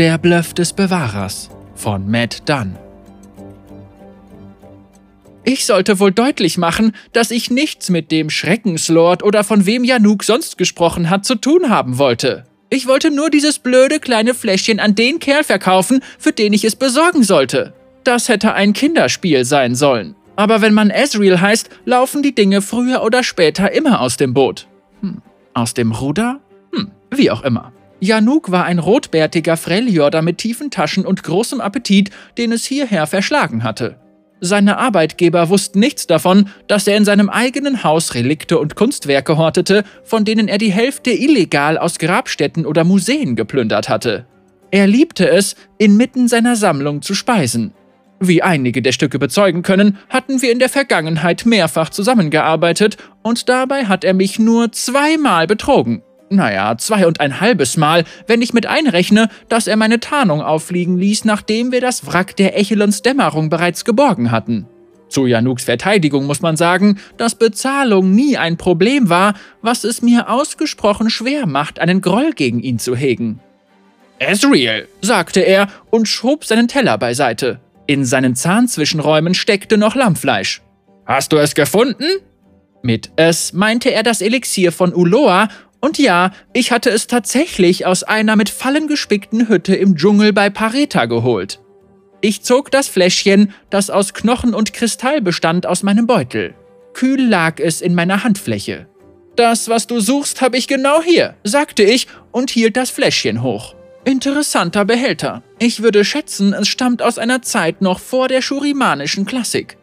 [0.00, 2.74] Der Bluff des Bewahrers von Matt Dunn.
[5.44, 10.24] Ich sollte wohl deutlich machen, dass ich nichts mit dem Schreckenslord oder von wem Januk
[10.24, 12.46] sonst gesprochen hat zu tun haben wollte.
[12.70, 16.76] Ich wollte nur dieses blöde kleine Fläschchen an den Kerl verkaufen, für den ich es
[16.76, 17.74] besorgen sollte.
[18.02, 20.16] Das hätte ein Kinderspiel sein sollen.
[20.34, 24.66] Aber wenn man Ezreal heißt, laufen die Dinge früher oder später immer aus dem Boot.
[25.02, 25.20] Hm.
[25.52, 26.40] Aus dem Ruder?
[26.72, 27.74] Hm, wie auch immer.
[28.00, 33.62] Januk war ein rotbärtiger Freljorder mit tiefen Taschen und großem Appetit, den es hierher verschlagen
[33.62, 33.96] hatte.
[34.40, 39.84] Seine Arbeitgeber wussten nichts davon, dass er in seinem eigenen Haus Relikte und Kunstwerke hortete,
[40.02, 44.24] von denen er die Hälfte illegal aus Grabstätten oder Museen geplündert hatte.
[44.70, 47.74] Er liebte es, inmitten seiner Sammlung zu speisen.
[48.18, 53.86] Wie einige der Stücke bezeugen können, hatten wir in der Vergangenheit mehrfach zusammengearbeitet und dabei
[53.86, 56.02] hat er mich nur zweimal betrogen.
[56.32, 60.96] Naja, zwei und ein halbes Mal, wenn ich mit einrechne, dass er meine Tarnung auffliegen
[60.96, 64.66] ließ, nachdem wir das Wrack der Echelons Dämmerung bereits geborgen hatten.
[65.08, 70.30] Zu Januks Verteidigung muss man sagen, dass Bezahlung nie ein Problem war, was es mir
[70.30, 73.40] ausgesprochen schwer macht, einen Groll gegen ihn zu hegen.
[74.20, 77.58] Ezreal, sagte er und schob seinen Teller beiseite.
[77.88, 80.62] In seinen Zahnzwischenräumen steckte noch Lammfleisch.
[81.06, 82.04] Hast du es gefunden?
[82.82, 85.48] Mit es meinte er das Elixier von Uloa
[85.80, 90.50] und ja, ich hatte es tatsächlich aus einer mit Fallen gespickten Hütte im Dschungel bei
[90.50, 91.60] Pareta geholt.
[92.20, 96.54] Ich zog das Fläschchen, das aus Knochen und Kristall bestand, aus meinem Beutel.
[96.92, 98.88] Kühl lag es in meiner Handfläche.
[99.36, 103.74] Das, was du suchst, habe ich genau hier, sagte ich und hielt das Fläschchen hoch.
[104.04, 105.42] Interessanter Behälter.
[105.58, 109.78] Ich würde schätzen, es stammt aus einer Zeit noch vor der schurimanischen Klassik.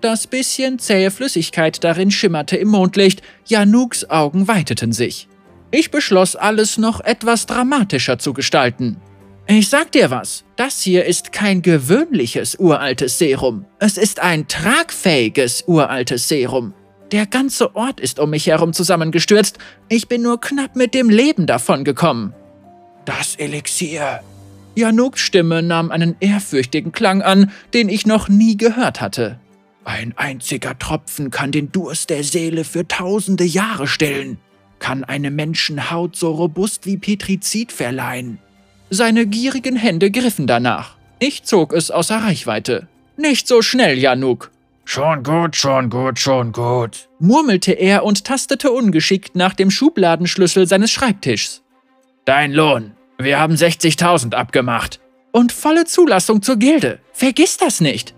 [0.00, 5.27] Das bisschen zähe Flüssigkeit darin schimmerte im Mondlicht, Januks Augen weiteten sich.
[5.70, 8.96] Ich beschloss, alles noch etwas dramatischer zu gestalten.
[9.46, 13.64] Ich sag dir was, das hier ist kein gewöhnliches uraltes Serum.
[13.78, 16.74] Es ist ein tragfähiges uraltes Serum.
[17.12, 19.58] Der ganze Ort ist um mich herum zusammengestürzt.
[19.88, 22.34] Ich bin nur knapp mit dem Leben davongekommen.
[23.06, 24.20] Das Elixier.
[24.74, 29.40] Januks Stimme nahm einen ehrfürchtigen Klang an, den ich noch nie gehört hatte.
[29.84, 34.38] Ein einziger Tropfen kann den Durst der Seele für tausende Jahre stillen,
[34.78, 38.38] kann eine Menschenhaut so robust wie Petrizid verleihen.
[38.90, 40.96] Seine gierigen Hände griffen danach.
[41.18, 42.88] Ich zog es außer Reichweite.
[43.16, 44.50] Nicht so schnell, Januk.
[44.84, 50.90] Schon gut, schon gut, schon gut, murmelte er und tastete ungeschickt nach dem Schubladenschlüssel seines
[50.90, 51.62] Schreibtischs.
[52.24, 52.92] Dein Lohn.
[53.18, 55.00] Wir haben 60.000 abgemacht.
[55.32, 57.00] Und volle Zulassung zur Gilde.
[57.12, 58.14] Vergiss das nicht.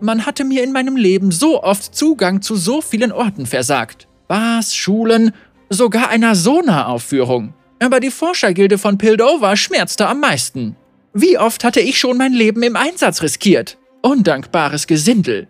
[0.00, 4.06] Man hatte mir in meinem Leben so oft Zugang zu so vielen Orten versagt.
[4.28, 5.32] Bars, Schulen,
[5.72, 7.54] sogar einer Sona-Aufführung.
[7.80, 10.76] Aber die Forschergilde von Pildover schmerzte am meisten.
[11.14, 13.78] Wie oft hatte ich schon mein Leben im Einsatz riskiert?
[14.02, 15.48] Undankbares Gesindel.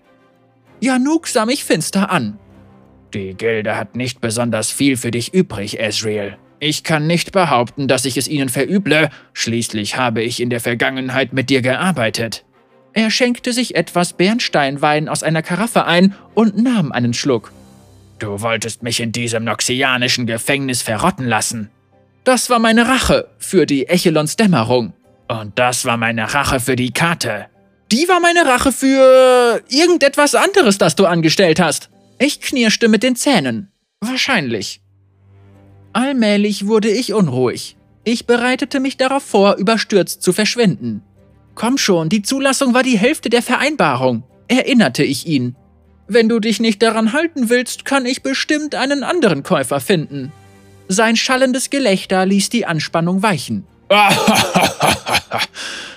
[0.81, 2.39] Januk sah mich finster an.
[3.15, 6.39] Die Gilde hat nicht besonders viel für dich übrig, Ezreal.
[6.59, 11.33] Ich kann nicht behaupten, dass ich es ihnen verüble, schließlich habe ich in der Vergangenheit
[11.33, 12.45] mit dir gearbeitet.
[12.95, 17.53] Er schenkte sich etwas Bernsteinwein aus einer Karaffe ein und nahm einen Schluck.
[18.23, 21.71] Du wolltest mich in diesem noxianischen Gefängnis verrotten lassen.
[22.23, 24.93] Das war meine Rache für die Echelons Dämmerung.
[25.27, 27.47] Und das war meine Rache für die Karte.
[27.91, 31.91] Die war meine Rache für irgendetwas anderes, das du angestellt hast.
[32.21, 33.73] Ich knirschte mit den Zähnen.
[34.01, 34.81] Wahrscheinlich.
[35.93, 37.77] Allmählich wurde ich unruhig.
[38.05, 41.03] Ich bereitete mich darauf vor, überstürzt zu verschwinden.
[41.57, 45.57] Komm schon, die Zulassung war die Hälfte der Vereinbarung, erinnerte ich ihn.
[46.13, 50.31] Wenn du dich nicht daran halten willst, kann ich bestimmt einen anderen Käufer finden.
[50.87, 53.65] Sein schallendes Gelächter ließ die Anspannung weichen.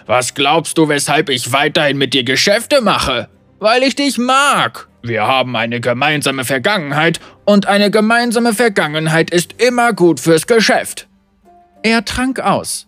[0.05, 3.27] Was glaubst du, weshalb ich weiterhin mit dir Geschäfte mache?
[3.59, 4.87] Weil ich dich mag.
[5.01, 11.09] Wir haben eine gemeinsame Vergangenheit und eine gemeinsame Vergangenheit ist immer gut fürs Geschäft.
[11.83, 12.87] Er trank aus.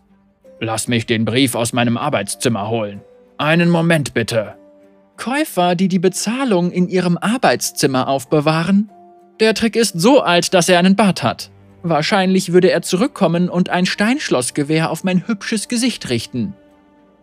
[0.62, 3.02] Lass mich den Brief aus meinem Arbeitszimmer holen.
[3.38, 4.57] Einen Moment bitte.
[5.17, 8.90] Käufer, die die Bezahlung in ihrem Arbeitszimmer aufbewahren?
[9.40, 11.52] Der Trick ist so alt, dass er einen Bart hat.
[11.84, 16.53] Wahrscheinlich würde er zurückkommen und ein Steinschlossgewehr auf mein hübsches Gesicht richten.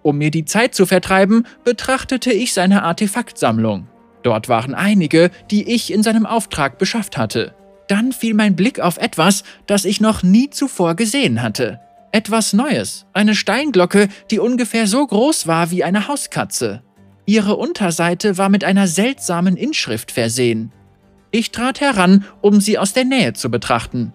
[0.03, 3.89] Um mir die Zeit zu vertreiben, betrachtete ich seine Artefaktsammlung.
[4.23, 7.55] Dort waren einige, die ich in seinem Auftrag beschafft hatte.
[7.89, 11.81] Dann fiel mein Blick auf etwas, das ich noch nie zuvor gesehen hatte.
[12.13, 16.84] Etwas Neues, eine Steinglocke, die ungefähr so groß war wie eine Hauskatze.
[17.27, 20.73] Ihre Unterseite war mit einer seltsamen Inschrift versehen.
[21.31, 24.13] Ich trat heran, um sie aus der Nähe zu betrachten.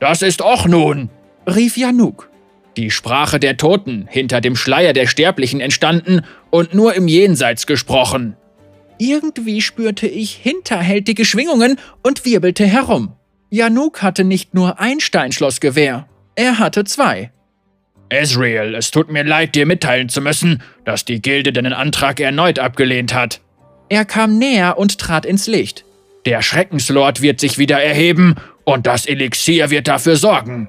[0.00, 1.10] Das ist Och nun,
[1.46, 2.30] rief Januk.
[2.76, 8.36] Die Sprache der Toten, hinter dem Schleier der Sterblichen entstanden und nur im Jenseits gesprochen.
[8.98, 13.14] Irgendwie spürte ich hinterhältige Schwingungen und wirbelte herum.
[13.50, 17.32] Januk hatte nicht nur ein Steinschlossgewehr, er hatte zwei.
[18.10, 22.58] Ezreal, es tut mir leid, dir mitteilen zu müssen, dass die Gilde deinen Antrag erneut
[22.58, 23.40] abgelehnt hat.
[23.88, 25.84] Er kam näher und trat ins Licht.
[26.26, 30.68] Der Schreckenslord wird sich wieder erheben und das Elixier wird dafür sorgen.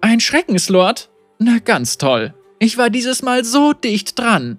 [0.00, 1.10] Ein Schreckenslord?
[1.38, 2.34] Na ganz toll.
[2.58, 4.58] Ich war dieses Mal so dicht dran.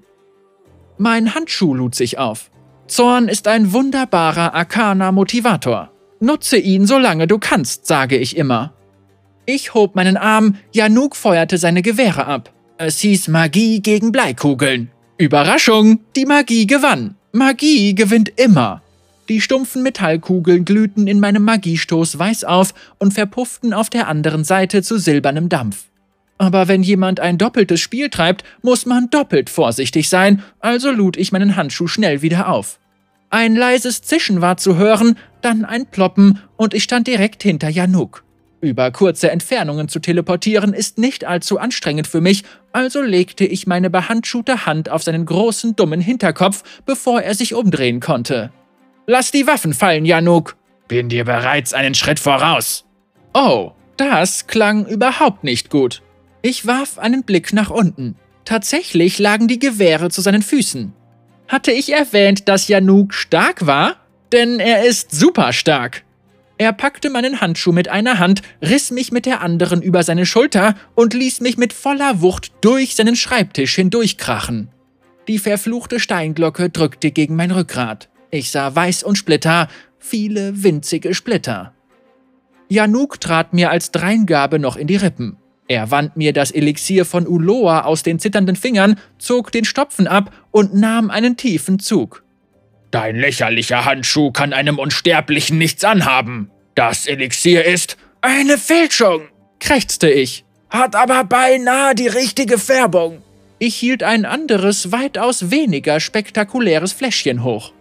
[0.97, 2.51] Mein Handschuh lud sich auf.
[2.87, 5.91] Zorn ist ein wunderbarer Arcana-Motivator.
[6.19, 8.73] Nutze ihn, solange du kannst, sage ich immer.
[9.45, 12.53] Ich hob meinen Arm, Januk feuerte seine Gewehre ab.
[12.77, 14.89] Es hieß Magie gegen Bleikugeln.
[15.17, 17.15] Überraschung, die Magie gewann.
[17.33, 18.81] Magie gewinnt immer.
[19.29, 24.81] Die stumpfen Metallkugeln glühten in meinem Magiestoß weiß auf und verpufften auf der anderen Seite
[24.81, 25.85] zu silbernem Dampf.
[26.37, 31.31] Aber wenn jemand ein doppeltes Spiel treibt, muss man doppelt vorsichtig sein, also lud ich
[31.31, 32.79] meinen Handschuh schnell wieder auf.
[33.29, 38.23] Ein leises Zischen war zu hören, dann ein Ploppen und ich stand direkt hinter Januk.
[38.63, 43.89] Über kurze Entfernungen zu teleportieren ist nicht allzu anstrengend für mich, also legte ich meine
[43.89, 48.53] behandschuhte Hand auf seinen großen, dummen Hinterkopf, bevor er sich umdrehen konnte.
[49.05, 50.55] Lass die Waffen fallen, Januk!
[50.87, 52.85] Bin dir bereits einen Schritt voraus.
[53.33, 56.01] Oh, das klang überhaupt nicht gut.
[56.41, 58.15] Ich warf einen Blick nach unten.
[58.45, 60.93] Tatsächlich lagen die Gewehre zu seinen Füßen.
[61.49, 63.97] Hatte ich erwähnt, dass Januk stark war?
[64.31, 66.02] Denn er ist super stark.
[66.63, 70.75] Er packte meinen Handschuh mit einer Hand, riss mich mit der anderen über seine Schulter
[70.95, 74.69] und ließ mich mit voller Wucht durch seinen Schreibtisch hindurchkrachen.
[75.27, 78.07] Die verfluchte Steinglocke drückte gegen mein Rückgrat.
[78.31, 79.67] Ich sah Weiß und Splitter,
[79.99, 81.73] viele winzige Splitter.
[82.69, 85.35] Januk trat mir als Dreingabe noch in die Rippen.
[85.67, 90.31] Er wand mir das Elixier von Uloa aus den zitternden Fingern, zog den Stopfen ab
[90.51, 92.23] und nahm einen tiefen Zug.
[92.89, 96.51] Dein lächerlicher Handschuh kann einem Unsterblichen nichts anhaben.
[96.75, 99.27] Das Elixier ist eine Fälschung,
[99.59, 103.21] krächzte ich, hat aber beinahe die richtige Färbung.
[103.59, 107.71] Ich hielt ein anderes, weitaus weniger spektakuläres Fläschchen hoch.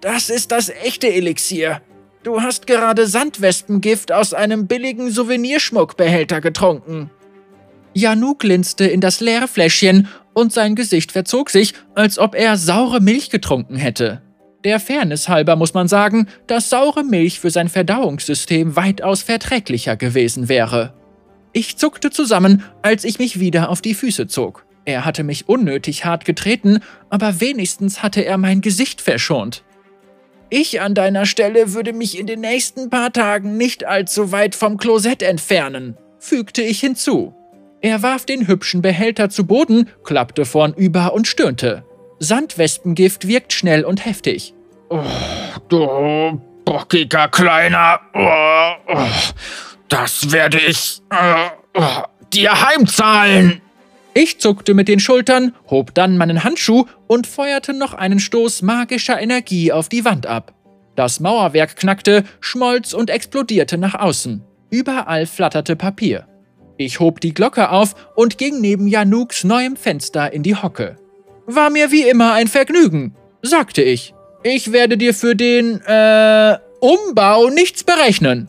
[0.00, 1.82] Das ist das echte Elixier.
[2.22, 7.10] Du hast gerade Sandwespengift aus einem billigen Souvenirschmuckbehälter getrunken.
[7.92, 13.00] Janu glinste in das leere Fläschchen und sein Gesicht verzog sich, als ob er saure
[13.00, 14.22] Milch getrunken hätte.
[14.64, 20.48] Der Fairness halber muss man sagen, dass saure Milch für sein Verdauungssystem weitaus verträglicher gewesen
[20.48, 20.92] wäre.
[21.52, 24.66] Ich zuckte zusammen, als ich mich wieder auf die Füße zog.
[24.84, 29.64] Er hatte mich unnötig hart getreten, aber wenigstens hatte er mein Gesicht verschont.
[30.50, 34.76] Ich an deiner Stelle würde mich in den nächsten paar Tagen nicht allzu weit vom
[34.76, 37.34] Klosett entfernen, fügte ich hinzu.
[37.80, 41.84] Er warf den hübschen Behälter zu Boden, klappte vornüber und stöhnte.
[42.20, 44.54] Sandwespengift wirkt schnell und heftig.
[44.90, 45.02] Oh,
[45.68, 48.00] du bockiger Kleiner.
[48.14, 49.06] Oh, oh,
[49.88, 51.80] das werde ich äh,
[52.32, 53.62] dir heimzahlen.
[54.12, 59.20] Ich zuckte mit den Schultern, hob dann meinen Handschuh und feuerte noch einen Stoß magischer
[59.20, 60.52] Energie auf die Wand ab.
[60.96, 64.44] Das Mauerwerk knackte, schmolz und explodierte nach außen.
[64.68, 66.26] Überall flatterte Papier.
[66.76, 70.96] Ich hob die Glocke auf und ging neben Januks neuem Fenster in die Hocke.
[71.54, 74.14] War mir wie immer ein Vergnügen, sagte ich.
[74.42, 78.48] Ich werde dir für den, äh, Umbau nichts berechnen.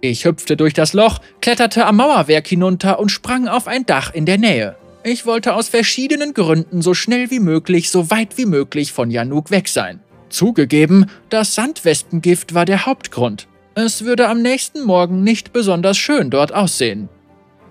[0.00, 4.26] Ich hüpfte durch das Loch, kletterte am Mauerwerk hinunter und sprang auf ein Dach in
[4.26, 4.76] der Nähe.
[5.02, 9.50] Ich wollte aus verschiedenen Gründen so schnell wie möglich, so weit wie möglich von Januk
[9.50, 10.00] weg sein.
[10.28, 13.48] Zugegeben, das Sandwespengift war der Hauptgrund.
[13.74, 17.08] Es würde am nächsten Morgen nicht besonders schön dort aussehen.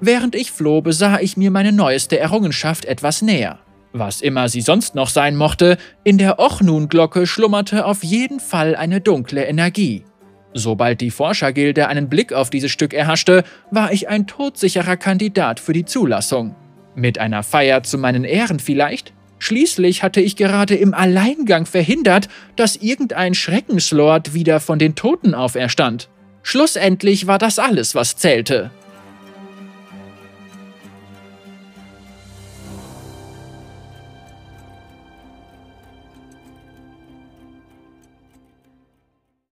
[0.02, 3.60] Während ich floh, besah ich mir meine neueste Errungenschaft etwas näher.
[3.94, 9.02] Was immer sie sonst noch sein mochte, in der Ochnun-Glocke schlummerte auf jeden Fall eine
[9.02, 10.06] dunkle Energie.
[10.54, 15.74] Sobald die Forschergilde einen Blick auf dieses Stück erhaschte, war ich ein todsicherer Kandidat für
[15.74, 16.56] die Zulassung.
[16.96, 19.14] Mit einer Feier zu meinen Ehren vielleicht?
[19.40, 26.10] Schließlich hatte ich gerade im Alleingang verhindert, dass irgendein Schreckenslord wieder von den Toten auferstand.
[26.44, 28.72] Schlussendlich war das alles, was zählte.